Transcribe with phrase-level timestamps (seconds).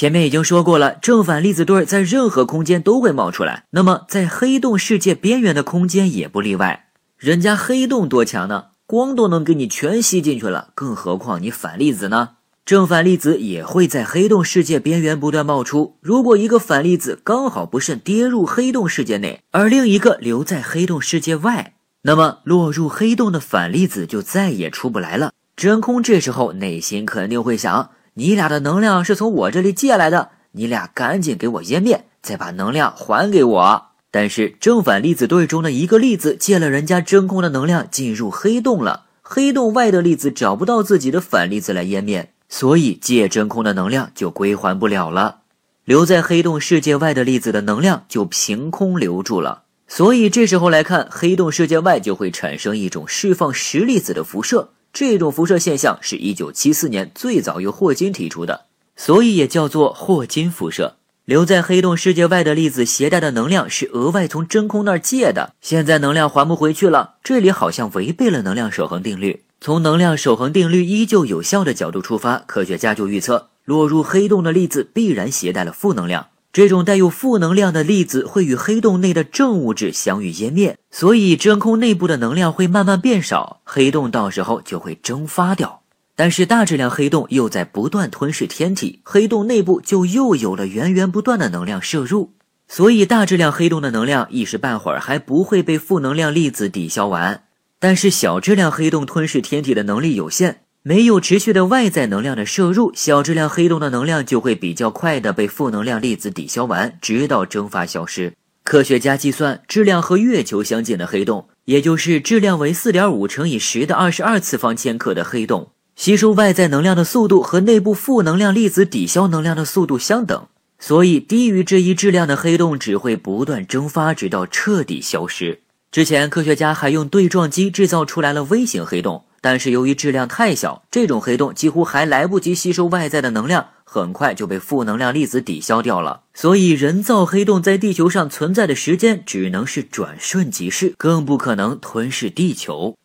[0.00, 6.86] 前面已经说过了，正反粒子对在任何空间都会冒出来，那么在黑洞世界边缘的空间也不例外。
[7.18, 8.68] 人家黑洞多强呢？
[8.86, 12.30] 光都能给你全吸进去了，更何况你反粒子呢？
[12.64, 15.98] 正反粒子也会在黑洞世界边缘不断冒出。
[16.00, 21.74] 如果一个反粒子刚好不慎跌入黑洞世界内，而另一个留在黑洞世界外，
[22.04, 25.32] 那么落入黑洞的反粒子就再也出不来了。
[25.54, 27.90] 真空这时候内心肯定会想。
[28.20, 33.86] 你俩的能量是从我这里借来的，你俩赶紧给我湮灭，再把能量还给我。
[34.10, 45.38] 但是正反粒子对中的一个粒子借了人家真空的能量进入黑洞了，黑洞外的粒子找不到自己的反粒子来湮灭，所以借真空的能量就归还不了了。
[45.86, 54.72] 留在黑洞世界外的粒子的能量就凭空留住了，所以这时候来看，黑洞世界外就会产生一种释放实粒子的辐射。
[54.92, 60.96] 这种辐射现象是一九七四年最早由霍金提出的，所以也叫做霍金辐射。
[61.24, 69.44] 留在黑洞世界外的粒子携带的能量是额外从真空那儿借的，现在能量还不回去了，这里好像违背了能量守恒定律。
[69.60, 76.26] 从能量守恒定律依旧有效的角度出发，科学家就预测，落入黑洞的粒子必然携带了负能量。
[76.52, 85.82] 这种带有负能量的粒子会与黑洞内的正物质相遇湮灭，所以真空内部的能量会慢慢变少，黑洞到时候就会蒸发掉。
[86.16, 92.32] 但是大质量黑洞又在不断吞噬天体，黑洞内部就又有了源源不断的能量摄入，
[92.66, 97.44] 所以大质量黑洞的能量一时半会儿还不会被负能量粒子抵消完。
[97.78, 100.62] 但是小质量黑洞吞噬天体的能力有限。
[100.82, 108.32] 没有持续的外在能量的摄入，小质量黑洞的能量就会比较快的被负能量粒子抵消完，直到蒸发消失。
[108.64, 120.46] 科学家计算，质量和月球相近的黑洞，也就是质量为四点五乘以十的二十二次方千克的黑洞，吸收外在能量的速度和内部负能量粒子抵消能量的速度相等，
[120.78, 125.60] 所以低于这一质量的黑洞只会不断蒸发，直到彻底消失。
[125.92, 129.24] 之前科学家还用对撞机制造出来了微型黑洞。
[129.40, 136.24] 但是由于质量太小，这种黑洞几乎还来不及吸收外在的能量，很快就被负能量粒子抵消掉了。
[136.34, 142.96] 所以人造黑洞在地球上存在的时间只能是转瞬即逝，更不可能吞噬地球。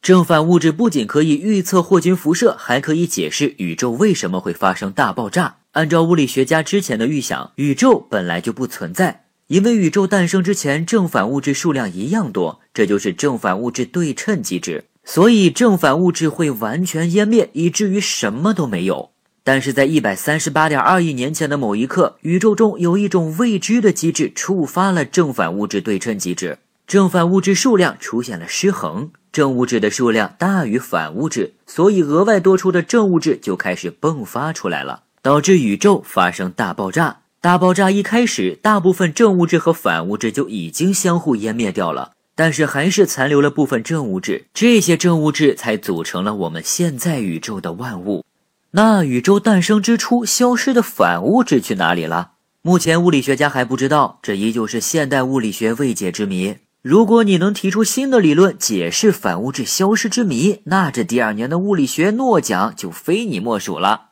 [0.00, 5.58] 正反物质不仅可以预测霍金辐射，还可以解释宇宙为什么会发生大爆炸。
[5.72, 14.84] 按照物理学家之前的预想，宇宙本来就不存在，因为宇宙诞生之前正反物质数量一样多，这就是正反物质对称机制。
[15.04, 19.10] 所以正反物质会完全湮灭，以至于什么都没有。
[19.44, 37.22] 但是在一百三十八点二亿年前的某一刻，宇宙中有一种未知的机制触发了正反物质对称机制，正反物质数量出现了失衡，正物质的数量大于反物质，所以额外多出的正物质就开始迸发出来了，导致宇宙发生大爆炸。
[37.40, 42.12] 大爆炸一开始，大部分正物质和反物质就已经相互湮灭掉了。
[42.34, 48.24] 但是还是残留了部分正物质，这些正物质才组成了我们现在宇宙的万物。
[48.72, 52.32] 那宇宙诞生之初消失的反物质去哪里了？
[52.62, 56.56] 目前物理学家还不知道，这依旧是现代物理学未解之谜。
[56.80, 64.11] 如果你能提出新的理论解释反物质消失之谜，那这第二年的物理学诺奖就非你莫属了。